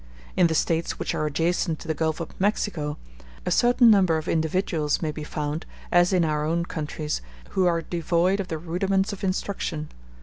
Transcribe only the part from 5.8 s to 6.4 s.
as in